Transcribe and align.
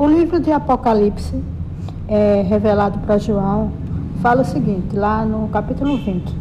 O 0.00 0.06
livro 0.06 0.38
de 0.38 0.52
Apocalipse, 0.52 1.42
é, 2.06 2.42
revelado 2.42 3.00
para 3.00 3.18
João, 3.18 3.72
fala 4.22 4.42
o 4.42 4.44
seguinte, 4.44 4.94
lá 4.94 5.24
no 5.24 5.48
capítulo 5.48 5.96
20. 5.96 6.36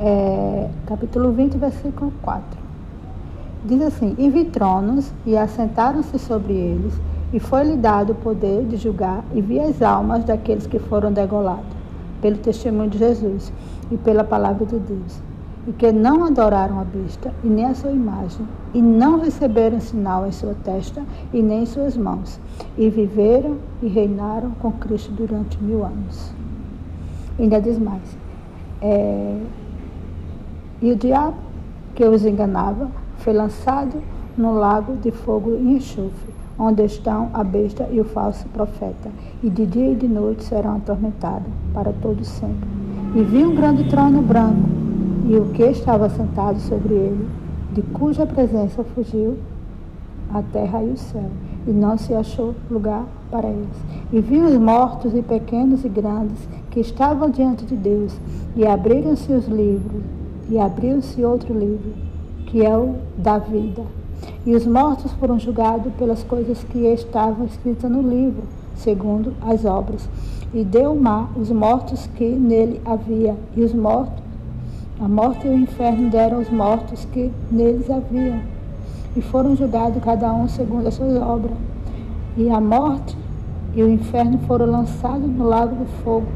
É, 0.00 0.70
capítulo 0.86 1.30
20, 1.32 1.58
versículo 1.58 2.10
4. 2.22 2.42
Diz 3.66 3.82
assim: 3.82 4.14
E 4.16 4.30
vi 4.30 4.46
tronos, 4.46 5.12
e 5.26 5.36
assentaram-se 5.36 6.18
sobre 6.18 6.54
eles, 6.54 6.98
e 7.34 7.38
foi-lhe 7.38 7.76
dado 7.76 8.12
o 8.12 8.14
poder 8.14 8.64
de 8.64 8.78
julgar, 8.78 9.22
e 9.34 9.42
vi 9.42 9.60
as 9.60 9.82
almas 9.82 10.24
daqueles 10.24 10.66
que 10.66 10.78
foram 10.78 11.12
degolados, 11.12 11.76
pelo 12.22 12.38
testemunho 12.38 12.88
de 12.88 12.96
Jesus 12.96 13.52
e 13.90 13.98
pela 13.98 14.24
palavra 14.24 14.64
de 14.64 14.78
Deus 14.78 15.31
e 15.66 15.72
que 15.72 15.92
não 15.92 16.24
adoraram 16.24 16.80
a 16.80 16.84
besta 16.84 17.32
e 17.44 17.46
nem 17.46 17.66
a 17.66 17.74
sua 17.74 17.92
imagem, 17.92 18.46
e 18.74 18.82
não 18.82 19.20
receberam 19.20 19.80
sinal 19.80 20.26
em 20.26 20.32
sua 20.32 20.54
testa 20.64 21.02
e 21.32 21.40
nem 21.40 21.62
em 21.62 21.66
suas 21.66 21.96
mãos, 21.96 22.40
e 22.76 22.88
viveram 22.88 23.56
e 23.80 23.86
reinaram 23.86 24.50
com 24.60 24.72
Cristo 24.72 25.12
durante 25.12 25.62
mil 25.62 25.84
anos. 25.84 26.32
Ainda 27.38 27.60
diz 27.60 27.78
mais. 27.78 28.16
É, 28.80 29.40
e 30.80 30.90
o 30.90 30.96
diabo 30.96 31.36
que 31.94 32.04
os 32.04 32.24
enganava 32.24 32.90
foi 33.18 33.32
lançado 33.32 34.02
no 34.36 34.54
lago 34.54 34.96
de 34.96 35.12
fogo 35.12 35.52
e 35.52 35.76
enxofre, 35.76 36.32
onde 36.58 36.84
estão 36.84 37.30
a 37.32 37.44
besta 37.44 37.88
e 37.90 38.00
o 38.00 38.04
falso 38.04 38.46
profeta, 38.48 39.10
e 39.42 39.48
de 39.48 39.66
dia 39.66 39.92
e 39.92 39.94
de 39.94 40.08
noite 40.08 40.42
serão 40.44 40.76
atormentados 40.76 41.46
para 41.72 41.92
todo 41.92 42.24
sempre. 42.24 42.68
E 43.14 43.22
vi 43.22 43.44
um 43.44 43.54
grande 43.54 43.88
trono 43.88 44.22
branco 44.22 44.71
e 45.32 45.36
o 45.38 45.46
que 45.46 45.62
estava 45.62 46.10
sentado 46.10 46.60
sobre 46.60 46.92
ele, 46.92 47.26
de 47.72 47.80
cuja 47.80 48.26
presença 48.26 48.84
fugiu 48.84 49.38
a 50.30 50.42
terra 50.42 50.82
e 50.82 50.90
o 50.90 50.96
céu, 50.98 51.30
e 51.66 51.70
não 51.70 51.96
se 51.96 52.12
achou 52.12 52.54
lugar 52.70 53.06
para 53.30 53.48
eles. 53.48 53.78
E 54.12 54.20
viu 54.20 54.44
os 54.44 54.58
mortos 54.58 55.14
e 55.14 55.22
pequenos 55.22 55.86
e 55.86 55.88
grandes 55.88 56.36
que 56.70 56.80
estavam 56.80 57.30
diante 57.30 57.64
de 57.64 57.74
Deus, 57.74 58.14
e 58.54 58.66
abriram-se 58.66 59.32
os 59.32 59.48
livros, 59.48 60.02
e 60.50 60.58
abriu-se 60.58 61.24
outro 61.24 61.58
livro, 61.58 61.94
que 62.48 62.62
é 62.62 62.76
o 62.76 62.96
da 63.16 63.38
vida. 63.38 63.84
E 64.44 64.54
os 64.54 64.66
mortos 64.66 65.12
foram 65.12 65.38
julgados 65.38 65.94
pelas 65.94 66.22
coisas 66.22 66.62
que 66.64 66.80
estavam 66.80 67.46
escritas 67.46 67.90
no 67.90 68.02
livro, 68.02 68.42
segundo 68.74 69.32
as 69.40 69.64
obras. 69.64 70.06
E 70.52 70.62
deu 70.62 70.92
o 70.92 71.00
mar 71.00 71.30
os 71.34 71.50
mortos 71.50 72.06
que 72.16 72.28
nele 72.28 72.82
havia, 72.84 73.34
e 73.56 73.62
os 73.62 73.72
mortos 73.72 74.21
a 75.02 75.08
morte 75.08 75.48
e 75.48 75.50
o 75.50 75.54
inferno 75.54 76.08
deram 76.10 76.36
aos 76.36 76.48
mortos 76.48 77.04
que 77.12 77.32
neles 77.50 77.90
haviam, 77.90 78.38
e 79.16 79.20
foram 79.20 79.56
julgados 79.56 80.00
cada 80.04 80.32
um 80.32 80.46
segundo 80.46 80.86
as 80.86 80.94
suas 80.94 81.20
obras. 81.20 81.56
E 82.36 82.48
a 82.48 82.60
morte 82.60 83.16
e 83.74 83.82
o 83.82 83.90
inferno 83.90 84.38
foram 84.46 84.66
lançados 84.66 85.28
no 85.28 85.44
lago 85.44 85.74
do 85.74 85.86
fogo. 86.04 86.26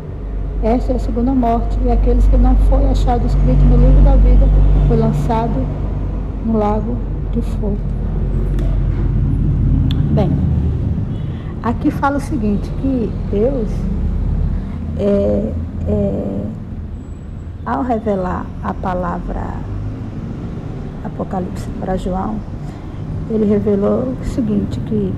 Esta 0.64 0.94
é 0.94 0.96
a 0.96 0.98
segunda 0.98 1.32
morte, 1.32 1.78
e 1.84 1.92
aqueles 1.92 2.26
que 2.26 2.36
não 2.36 2.56
foi 2.56 2.84
achado 2.86 3.24
escrito 3.24 3.64
no 3.66 3.76
livro 3.76 4.02
da 4.02 4.16
vida 4.16 4.46
foi 4.88 4.96
lançado 4.96 5.64
no 6.44 6.58
lago 6.58 6.96
de 7.30 7.42
fogo. 7.42 7.78
Bem, 10.10 10.30
aqui 11.62 11.92
fala 11.92 12.16
o 12.16 12.20
seguinte, 12.20 12.68
que 12.82 13.12
Deus 13.30 13.68
é, 14.98 15.52
é 15.86 16.46
ao 17.66 17.82
revelar 17.82 18.46
a 18.62 18.72
palavra 18.72 19.42
Apocalipse 21.04 21.68
para 21.80 21.96
João, 21.96 22.36
ele 23.28 23.44
revelou 23.44 24.14
o 24.20 24.24
seguinte, 24.24 24.78
que 24.80 25.12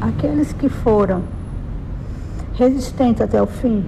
aqueles 0.00 0.52
que 0.52 0.68
foram 0.68 1.22
resistentes 2.54 3.22
até 3.22 3.40
o 3.40 3.46
fim, 3.46 3.84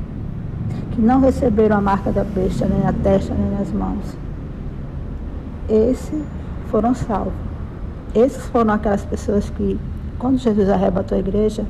que 0.93 1.01
não 1.01 1.21
receberam 1.21 1.77
a 1.79 1.81
marca 1.81 2.13
da 2.13 2.23
besta, 2.23 2.67
nem 2.67 2.81
na 2.81 2.93
testa, 2.93 3.35
nem 3.35 3.59
nas 3.59 3.73
mãos, 3.73 4.17
esses 5.69 6.23
foram 6.69 6.95
salvos. 6.95 7.33
Esses 8.15 8.45
foram 8.47 8.75
aquelas 8.75 9.05
pessoas 9.05 9.51
que, 9.51 9.79
quando 10.19 10.39
Jesus 10.39 10.69
arrebatou 10.69 11.17
a 11.17 11.21
igreja, 11.21 11.65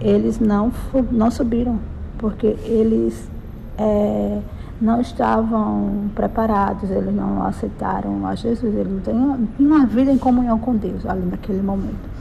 eles 0.00 0.38
não, 0.38 0.72
não 1.10 1.30
subiram, 1.30 1.78
porque 2.18 2.56
eles 2.64 3.28
é, 3.76 4.40
não 4.84 5.00
estavam 5.00 6.10
preparados, 6.14 6.90
eles 6.90 7.14
não 7.14 7.42
aceitaram 7.42 8.26
a 8.26 8.34
Jesus, 8.34 8.74
eles 8.74 8.92
não 8.92 9.00
tinham 9.00 9.48
uma 9.58 9.86
vida 9.86 10.12
em 10.12 10.18
comunhão 10.18 10.58
com 10.58 10.76
Deus 10.76 11.06
ali 11.06 11.24
naquele 11.24 11.62
momento. 11.62 12.14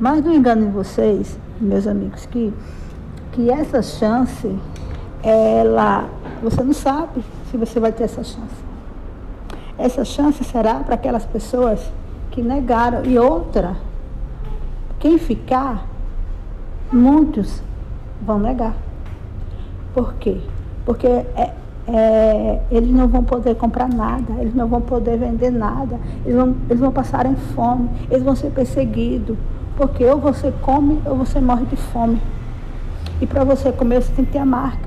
Mas 0.00 0.24
não 0.24 0.32
enganem 0.32 0.70
vocês, 0.70 1.38
meus 1.60 1.86
amigos, 1.86 2.24
que, 2.26 2.52
que 3.32 3.50
essa 3.50 3.82
chance, 3.82 4.58
ela, 5.22 6.08
você 6.42 6.62
não 6.62 6.72
sabe 6.72 7.22
se 7.50 7.56
você 7.58 7.78
vai 7.78 7.92
ter 7.92 8.04
essa 8.04 8.24
chance. 8.24 8.66
Essa 9.78 10.04
chance 10.04 10.42
será 10.42 10.76
para 10.76 10.94
aquelas 10.94 11.26
pessoas 11.26 11.92
que 12.30 12.40
negaram. 12.40 13.04
E 13.04 13.18
outra, 13.18 13.76
quem 14.98 15.18
ficar, 15.18 15.86
muitos 16.90 17.62
vão 18.22 18.38
negar. 18.38 18.74
Por 19.92 20.14
quê? 20.14 20.40
Porque 20.86 21.06
é, 21.06 21.54
é, 21.88 22.60
eles 22.70 22.90
não 22.90 23.06
vão 23.06 23.22
poder 23.22 23.54
comprar 23.54 23.88
nada, 23.88 24.32
eles 24.40 24.54
não 24.54 24.66
vão 24.66 24.80
poder 24.80 25.18
vender 25.18 25.50
nada, 25.50 25.98
eles 26.24 26.36
vão, 26.36 26.56
eles 26.68 26.80
vão 26.80 26.92
passar 26.92 27.26
em 27.26 27.36
fome, 27.36 27.88
eles 28.10 28.22
vão 28.22 28.34
ser 28.34 28.50
perseguidos, 28.50 29.36
porque 29.76 30.04
ou 30.04 30.18
você 30.18 30.52
come 30.62 31.00
ou 31.06 31.16
você 31.16 31.40
morre 31.40 31.66
de 31.66 31.76
fome. 31.76 32.20
E 33.20 33.26
para 33.26 33.44
você 33.44 33.72
comer 33.72 34.02
você 34.02 34.12
tem 34.12 34.24
que 34.24 34.32
ter 34.32 34.38
a 34.38 34.46
marca. 34.46 34.86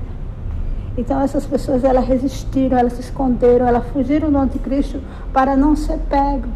Então 0.96 1.20
essas 1.20 1.46
pessoas 1.46 1.84
elas 1.84 2.06
resistiram, 2.06 2.76
elas 2.76 2.92
se 2.92 3.00
esconderam, 3.00 3.66
elas 3.66 3.84
fugiram 3.92 4.30
do 4.30 4.38
anticristo 4.38 5.00
para 5.32 5.56
não 5.56 5.74
ser 5.74 5.98
pego. 6.08 6.48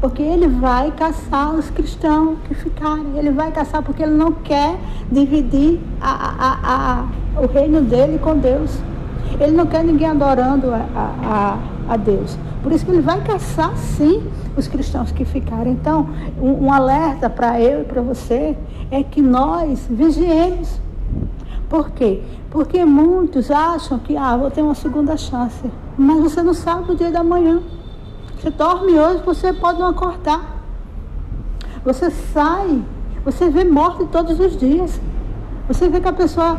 Porque 0.00 0.22
ele 0.22 0.46
vai 0.46 0.90
caçar 0.90 1.54
os 1.54 1.70
cristãos 1.70 2.38
que 2.46 2.54
ficarem. 2.54 3.16
Ele 3.16 3.30
vai 3.30 3.50
caçar 3.50 3.82
porque 3.82 4.02
ele 4.02 4.14
não 4.14 4.32
quer 4.32 4.76
dividir 5.10 5.80
a, 6.00 6.10
a, 6.38 6.58
a, 7.36 7.40
o 7.40 7.46
reino 7.46 7.80
dele 7.80 8.18
com 8.18 8.36
Deus. 8.36 8.78
Ele 9.38 9.52
não 9.52 9.66
quer 9.66 9.84
ninguém 9.84 10.08
adorando 10.08 10.70
a, 10.72 10.86
a, 10.94 11.58
a 11.92 11.96
Deus. 11.96 12.38
Por 12.62 12.72
isso 12.72 12.84
que 12.84 12.90
ele 12.90 13.02
vai 13.02 13.20
caçar, 13.22 13.76
sim, 13.76 14.26
os 14.56 14.66
cristãos 14.66 15.12
que 15.12 15.24
ficarem. 15.24 15.72
Então, 15.72 16.08
um, 16.40 16.66
um 16.66 16.72
alerta 16.72 17.28
para 17.28 17.60
eu 17.60 17.82
e 17.82 17.84
para 17.84 18.00
você 18.00 18.56
é 18.90 19.02
que 19.02 19.20
nós 19.20 19.86
vigiemos. 19.88 20.80
Por 21.68 21.90
quê? 21.90 22.22
Porque 22.50 22.84
muitos 22.84 23.50
acham 23.50 23.98
que, 23.98 24.16
ah, 24.16 24.36
vou 24.36 24.50
ter 24.50 24.62
uma 24.62 24.74
segunda 24.74 25.16
chance. 25.16 25.70
Mas 25.96 26.20
você 26.20 26.42
não 26.42 26.54
sabe 26.54 26.92
o 26.92 26.96
dia 26.96 27.10
da 27.10 27.22
manhã. 27.22 27.60
Você 28.36 28.50
dorme 28.50 28.98
hoje, 28.98 29.22
você 29.24 29.52
pode 29.52 29.78
não 29.78 29.88
acordar. 29.88 30.62
Você 31.84 32.10
sai, 32.10 32.82
você 33.24 33.48
vê 33.50 33.64
morte 33.64 34.04
todos 34.06 34.40
os 34.40 34.56
dias. 34.56 35.00
Você 35.68 35.88
vê 35.88 36.00
que 36.00 36.08
a 36.08 36.12
pessoa 36.12 36.58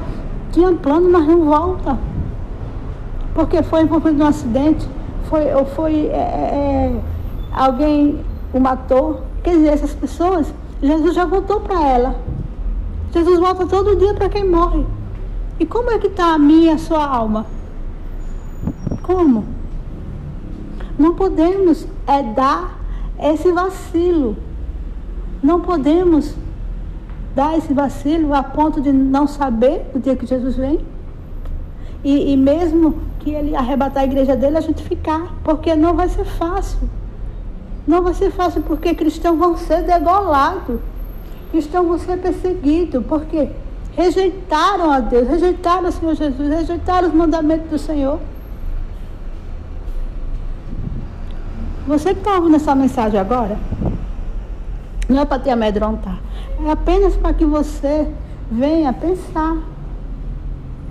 tinha 0.51 0.71
plano, 0.73 1.09
mas 1.09 1.27
não 1.27 1.45
volta 1.45 1.97
porque 3.37 3.61
foi 3.61 3.83
envolvido 3.83 4.17
num 4.17 4.25
acidente, 4.25 4.89
foi, 5.29 5.53
ou 5.53 5.63
foi 5.63 6.07
é, 6.07 6.15
é, 6.15 6.91
é, 6.95 7.01
alguém 7.53 8.19
o 8.51 8.59
matou. 8.59 9.21
Quer 9.43 9.51
dizer, 9.51 9.67
essas 9.67 9.93
pessoas, 9.93 10.51
Jesus 10.81 11.13
já 11.13 11.23
voltou 11.23 11.59
para 11.59 11.79
ela. 11.87 12.15
Jesus 13.13 13.39
volta 13.39 13.67
todo 13.67 13.95
dia 13.95 14.15
para 14.15 14.27
quem 14.27 14.49
morre. 14.49 14.83
E 15.59 15.67
como 15.67 15.91
é 15.91 15.99
que 15.99 16.07
está 16.07 16.33
a 16.33 16.39
minha 16.39 16.73
a 16.73 16.77
sua 16.79 17.05
alma? 17.05 17.45
Como? 19.03 19.45
Não 20.97 21.13
podemos 21.13 21.85
é 22.07 22.23
dar 22.23 22.79
esse 23.21 23.51
vacilo. 23.51 24.35
Não 25.43 25.61
podemos 25.61 26.33
dar 27.35 27.55
esse 27.55 27.71
vacilo 27.71 28.33
a 28.33 28.41
ponto 28.41 28.81
de 28.81 28.91
não 28.91 29.27
saber 29.27 29.85
o 29.93 29.99
dia 29.99 30.15
que 30.15 30.25
Jesus 30.25 30.55
vem. 30.55 30.79
E, 32.03 32.33
e 32.33 32.37
mesmo 32.37 32.95
que 33.27 33.33
ele 33.33 33.55
arrebatar 33.55 34.03
a 34.03 34.05
igreja 34.05 34.37
dele, 34.37 34.57
a 34.57 34.61
gente 34.61 34.81
ficar, 34.83 35.33
porque 35.43 35.75
não 35.75 35.93
vai 35.93 36.07
ser 36.07 36.23
fácil. 36.23 36.89
Não 37.85 38.01
vai 38.01 38.13
ser 38.13 38.31
fácil 38.31 38.61
porque 38.61 38.95
cristãos 38.95 39.37
vão 39.37 39.57
ser 39.57 39.83
degolados. 39.83 40.79
Cristãos 41.51 41.87
vão 41.87 41.99
ser 41.99 42.17
perseguidos, 42.19 43.05
porque 43.05 43.49
rejeitaram 43.97 44.91
a 44.91 45.01
Deus, 45.01 45.27
rejeitaram 45.27 45.89
o 45.89 45.91
Senhor 45.91 46.15
Jesus, 46.15 46.49
rejeitaram 46.49 47.09
os 47.09 47.13
mandamentos 47.13 47.69
do 47.69 47.77
Senhor. 47.77 48.17
Você 51.85 52.13
que 52.13 52.19
está 52.19 52.35
ouvindo 52.35 52.55
essa 52.55 52.75
mensagem 52.75 53.19
agora, 53.19 53.57
não 55.09 55.21
é 55.21 55.25
para 55.25 55.39
te 55.39 55.49
amedrontar, 55.49 56.19
é 56.65 56.71
apenas 56.71 57.15
para 57.15 57.33
que 57.33 57.45
você 57.45 58.07
venha 58.49 58.93
pensar 58.93 59.57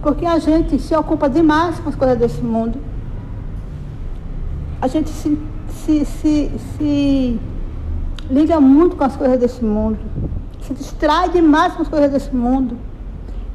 porque 0.06 0.24
a 0.24 0.38
gente 0.38 0.78
se 0.78 0.94
ocupa 0.94 1.28
demais 1.28 1.80
com 1.80 1.88
as 1.88 1.96
coisas 1.96 2.16
desse 2.16 2.40
mundo. 2.40 2.78
A 4.80 4.86
gente 4.86 5.10
se, 5.10 5.36
se, 5.68 6.04
se, 6.04 6.52
se 6.78 7.40
liga 8.30 8.60
muito 8.60 8.94
com 8.94 9.02
as 9.02 9.16
coisas 9.16 9.36
desse 9.36 9.64
mundo. 9.64 9.98
Se 10.62 10.72
distrai 10.74 11.28
demais 11.30 11.72
com 11.74 11.82
as 11.82 11.88
coisas 11.88 12.08
desse 12.08 12.32
mundo. 12.32 12.78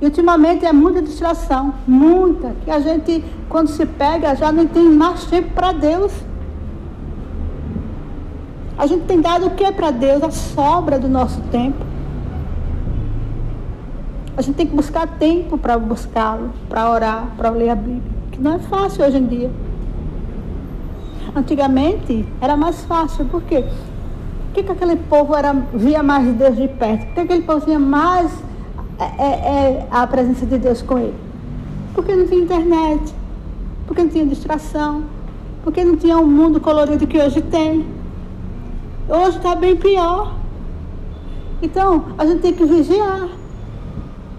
E 0.02 0.06
ultimamente 0.06 0.66
é 0.66 0.74
muita 0.74 1.02
distração, 1.02 1.74
muita, 1.88 2.54
que 2.66 2.70
a 2.70 2.82
gente, 2.82 3.24
quando 3.48 3.70
se 3.70 3.86
pega, 3.86 4.36
já 4.36 4.52
não 4.52 4.68
tem 4.68 4.92
mais 4.92 5.24
tempo 5.24 5.54
para 5.54 5.72
Deus. 5.72 6.12
A 8.78 8.86
gente 8.88 9.06
tem 9.06 9.22
dado 9.22 9.46
o 9.46 9.52
que 9.52 9.72
para 9.72 9.90
Deus? 9.92 10.22
A 10.22 10.32
sobra 10.32 11.00
do 11.00 11.08
nosso 11.08 11.40
tempo. 11.44 11.91
A 14.38 14.42
gente 14.42 14.56
tem 14.56 14.66
que 14.68 14.76
buscar 14.76 15.08
tempo 15.20 15.58
para 15.58 15.78
buscá-lo, 15.78 16.52
para 16.70 16.90
orar, 16.90 17.28
para 17.36 17.50
ler 17.50 17.70
a 17.70 17.76
Bíblia, 17.76 18.02
que 18.32 18.42
não 18.42 18.54
é 18.54 18.60
fácil 18.60 19.06
hoje 19.06 19.18
em 19.18 19.26
dia. 19.26 19.52
Antigamente 21.36 22.26
era 22.40 22.56
mais 22.56 22.84
fácil, 22.84 23.26
por 23.26 23.42
quê? 23.44 23.64
Por 23.64 24.54
que, 24.54 24.64
que 24.64 24.72
aquele 24.72 24.96
povo 24.96 25.36
era, 25.36 25.54
via 25.74 26.02
mais 26.02 26.34
Deus 26.36 26.56
de 26.56 26.68
perto? 26.68 27.06
Por 27.08 27.14
que 27.14 27.20
aquele 27.22 27.42
povo 27.44 27.66
via 27.66 27.80
mais 27.80 28.32
é, 29.00 29.04
é, 29.04 29.28
é, 29.28 29.88
a 29.92 30.08
presença 30.08 30.46
de 30.46 30.58
Deus 30.58 30.82
com 30.82 30.98
ele? 30.98 31.16
Porque 31.94 32.16
não 32.16 32.26
tinha 32.26 32.42
internet, 32.42 33.14
porque 33.86 34.04
não 34.04 34.10
tinha 34.10 34.26
distração, 34.26 35.04
porque 35.64 35.84
não 35.84 35.96
tinha 35.98 36.18
um 36.18 36.28
mundo 36.28 36.60
colorido 36.60 37.06
que 37.06 37.18
hoje 37.18 37.42
tem. 37.42 37.86
Hoje 39.10 39.38
está 39.38 39.56
bem 39.56 39.76
pior. 39.76 40.36
Então, 41.62 42.06
a 42.18 42.26
gente 42.26 42.42
tem 42.42 42.54
que 42.54 42.66
vigiar. 42.66 43.41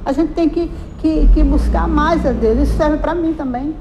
A 0.04 0.12
gente 0.12 0.32
tem 0.32 0.48
que, 0.48 0.70
que, 0.98 1.28
que 1.32 1.42
buscar 1.42 1.86
mais 1.86 2.26
a 2.26 2.32
Deus. 2.32 2.68
Isso 2.68 2.76
serve 2.76 2.98
para 2.98 3.14
mim 3.14 3.34
também. 3.34 3.74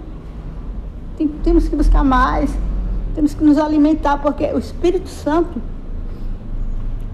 Tem, 1.18 1.27
temos 1.27 1.68
que 1.68 1.75
buscar 1.75 2.03
mais. 2.03 2.56
Temos 3.15 3.33
que 3.33 3.44
nos 3.44 3.57
alimentar, 3.57 4.18
porque 4.19 4.45
o 4.53 4.57
Espírito 4.57 5.09
Santo, 5.09 5.62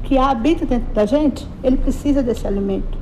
que 0.03 0.17
habita 0.17 0.65
dentro 0.65 0.93
da 0.93 1.05
gente, 1.05 1.47
ele 1.63 1.77
precisa 1.77 2.21
desse 2.21 2.45
alimento. 2.45 2.97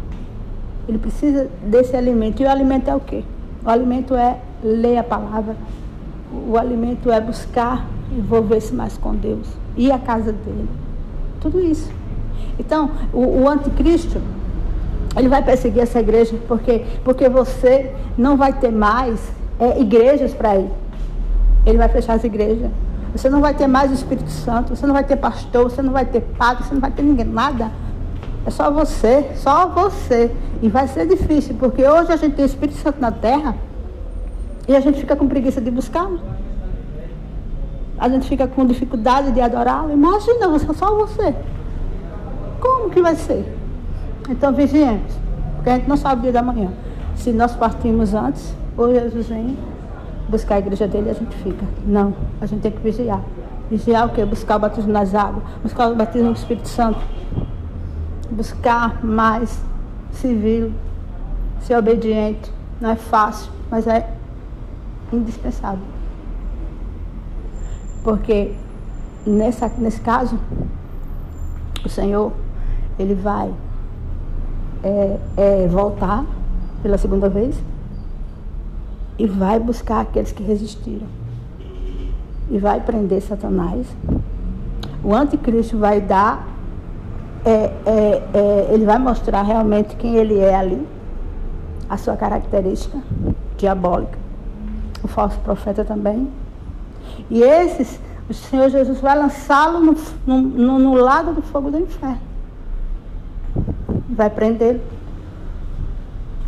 Ele 0.88 0.98
precisa 0.98 1.50
desse 1.64 1.96
alimento. 1.96 2.42
E 2.42 2.46
o 2.46 2.50
alimento 2.50 2.90
é 2.90 2.96
o 2.96 3.00
quê? 3.00 3.24
O 3.66 3.70
alimento 3.70 4.16
é 4.16 4.40
ler 4.64 4.98
a 4.98 5.04
palavra. 5.04 5.56
O 6.48 6.58
alimento 6.58 7.12
é 7.12 7.20
buscar 7.20 7.86
envolver-se 8.16 8.74
mais 8.74 8.98
com 8.98 9.16
Deus. 9.16 9.48
Ir 9.76 9.92
à 9.92 10.00
casa 10.00 10.32
dele. 10.32 10.70
Tudo 11.42 11.60
isso. 11.60 11.92
Então, 12.60 12.92
o, 13.12 13.42
o 13.42 13.50
anticristo, 13.50 14.22
ele 15.16 15.30
vai 15.30 15.42
perseguir 15.42 15.82
essa 15.84 16.00
igreja 16.00 16.36
porque, 16.48 16.86
porque 17.04 17.30
você 17.30 17.94
não 18.18 18.36
vai 18.36 18.54
ter 18.54 18.72
mais 18.72 19.20
é, 19.60 19.80
igrejas 19.80 20.34
para 20.34 20.58
ir. 20.58 20.70
Ele 21.66 21.78
vai 21.78 21.90
fechar 21.90 22.14
as 22.14 22.24
igrejas. 22.24 22.70
Você 23.14 23.30
não 23.30 23.40
vai 23.40 23.54
ter 23.54 23.66
mais 23.66 23.92
o 23.92 23.94
Espírito 23.94 24.30
Santo, 24.30 24.76
você 24.76 24.86
não 24.86 24.94
vai 24.94 25.04
ter 25.04 25.16
pastor, 25.16 25.64
você 25.64 25.82
não 25.82 25.94
vai 25.94 26.06
ter 26.06 26.20
padre, 26.20 26.66
você 26.66 26.74
não 26.74 26.82
vai 26.82 26.92
ter 26.92 27.02
ninguém, 27.02 27.26
nada. 27.26 27.72
É 28.46 28.50
só 28.50 28.70
você, 28.70 29.32
só 29.36 29.68
você. 29.68 30.30
E 30.62 30.68
vai 30.68 30.88
ser 30.88 31.08
difícil, 31.08 31.56
porque 31.58 31.88
hoje 31.88 32.12
a 32.12 32.18
gente 32.18 32.36
tem 32.36 32.44
o 32.44 32.48
Espírito 32.48 32.78
Santo 32.78 33.00
na 33.00 33.12
terra 33.12 33.56
e 34.68 34.76
a 34.76 34.80
gente 34.80 35.00
fica 35.00 35.16
com 35.16 35.28
preguiça 35.28 35.62
de 35.62 35.72
buscá-lo. 35.72 36.20
A 37.98 38.10
gente 38.10 38.28
fica 38.28 38.46
com 38.48 38.66
dificuldade 38.66 39.32
de 39.32 39.40
adorá-lo. 39.40 39.94
Imagina, 39.94 40.60
só 40.60 40.96
você. 40.96 41.34
Como 42.60 42.90
que 42.90 43.02
vai 43.02 43.16
ser? 43.16 43.46
Então 44.28 44.52
vigiemos, 44.54 45.14
porque 45.56 45.70
a 45.70 45.76
gente 45.76 45.88
não 45.88 45.98
sabe 45.98 46.20
o 46.20 46.22
dia 46.24 46.32
da 46.32 46.42
manhã. 46.42 46.72
Se 47.16 47.32
nós 47.32 47.56
partimos 47.56 48.14
antes, 48.14 48.56
ou 48.78 48.94
Jesus 48.94 49.28
vem 49.28 49.58
buscar 50.28 50.56
a 50.56 50.60
igreja 50.60 50.88
dele, 50.88 51.12
a 51.12 51.14
gente 51.14 51.36
fica. 51.38 51.66
Não, 51.86 52.14
a 52.42 52.46
gente 52.46 52.62
tem 52.62 52.72
que 52.72 52.80
vigiar. 52.80 53.22
Vigiar 53.70 54.08
o 54.08 54.10
quê? 54.10 54.26
Buscar 54.26 54.58
o 54.58 54.60
batismo 54.60 54.92
nas 54.92 55.14
águas, 55.14 55.44
buscar 55.62 55.92
o 55.92 55.96
batismo 55.96 56.32
do 56.32 56.38
Espírito 56.38 56.68
Santo. 56.68 57.00
Buscar 58.32 59.04
mais 59.06 59.62
civil, 60.12 60.72
ser 61.62 61.78
obediente. 61.78 62.52
Não 62.82 62.90
é 62.90 62.96
fácil, 62.96 63.52
mas 63.70 63.88
é 63.88 64.10
indispensável. 65.14 65.86
Porque 68.04 68.54
nessa, 69.26 69.72
nesse 69.78 70.02
caso, 70.02 70.40
o 71.84 71.90
Senhor, 71.90 72.32
ele 73.00 73.16
vai 73.16 73.54
é, 74.84 75.18
é, 75.38 75.68
voltar 75.68 76.26
pela 76.82 76.98
segunda 76.98 77.30
vez 77.30 77.56
e 79.18 79.26
vai 79.26 79.60
buscar 79.60 80.02
aqueles 80.02 80.32
que 80.32 80.44
resistiram. 80.44 81.08
E 82.50 82.58
vai 82.60 82.80
prender 82.80 83.22
Satanás. 83.22 83.88
O 85.04 85.14
anticristo 85.14 85.78
vai 85.78 86.02
dar, 86.02 86.48
é, 87.44 87.72
é, 87.86 88.24
é, 88.34 88.70
ele 88.72 88.86
vai 88.86 89.00
mostrar 89.00 89.42
realmente 89.42 89.96
quem 89.96 90.16
ele 90.16 90.38
é 90.40 90.56
ali, 90.56 90.88
a 91.90 91.98
sua 91.98 92.16
característica 92.16 92.98
diabólica. 93.58 94.18
O 95.04 95.08
falso 95.08 95.40
profeta 95.40 95.86
também. 95.86 96.28
E 97.30 97.42
esses, 97.42 98.00
o 98.30 98.34
Senhor 98.34 98.70
Jesus 98.70 99.00
vai 99.00 99.18
lançá-lo 99.18 99.80
no, 99.80 99.96
no, 100.26 100.80
no 100.80 100.94
lago 100.96 101.34
do 101.34 101.42
fogo 101.42 101.72
do 101.72 101.80
inferno. 101.80 102.35
Vai 104.10 104.30
prendê-lo. 104.30 104.82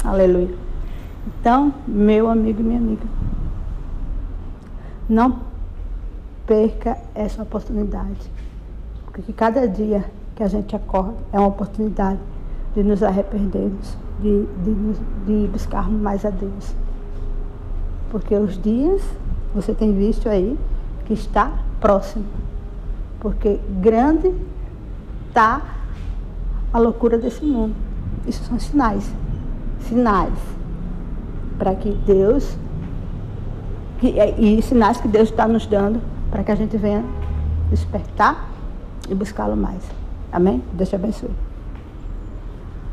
Aleluia. 0.03 0.55
Então, 1.27 1.73
meu 1.87 2.29
amigo 2.29 2.61
e 2.61 2.63
minha 2.63 2.79
amiga, 2.79 3.05
não 5.09 5.39
perca 6.45 6.97
essa 7.13 7.43
oportunidade. 7.43 8.31
Porque 9.05 9.33
cada 9.33 9.67
dia 9.67 10.05
que 10.35 10.43
a 10.43 10.47
gente 10.47 10.75
acorda 10.75 11.15
é 11.33 11.39
uma 11.39 11.49
oportunidade 11.49 12.19
de 12.75 12.83
nos 12.83 13.01
arrependermos, 13.01 13.97
de, 14.21 14.45
de, 14.63 14.93
de 15.25 15.47
buscarmos 15.47 15.99
mais 15.99 16.23
a 16.23 16.29
Deus. 16.29 16.75
Porque 18.11 18.35
os 18.35 18.61
dias, 18.61 19.01
você 19.53 19.73
tem 19.73 19.93
visto 19.93 20.29
aí, 20.29 20.57
que 21.05 21.13
está 21.13 21.51
próximo. 21.81 22.25
Porque 23.19 23.59
grande 23.81 24.33
está 25.27 25.61
a 26.73 26.79
loucura 26.79 27.17
desse 27.17 27.43
mundo. 27.43 27.75
Isso 28.25 28.43
são 28.43 28.59
sinais. 28.59 29.09
Sinais 29.81 30.33
para 31.57 31.75
que 31.75 31.91
Deus, 32.05 32.55
que, 33.99 34.09
e 34.37 34.61
sinais 34.61 34.99
que 34.99 35.07
Deus 35.07 35.29
está 35.29 35.47
nos 35.47 35.65
dando 35.65 36.01
para 36.29 36.43
que 36.43 36.51
a 36.51 36.55
gente 36.55 36.77
venha 36.77 37.03
despertar 37.69 38.49
e 39.09 39.15
buscá-lo 39.15 39.55
mais. 39.55 39.83
Amém? 40.31 40.61
Deus 40.73 40.89
te 40.89 40.95
abençoe. 40.95 41.46